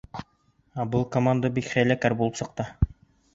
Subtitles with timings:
[0.83, 2.67] Ә был команда бик хәйләкәр булып сыҡты.